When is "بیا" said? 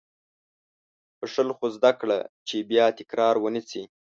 2.69-2.85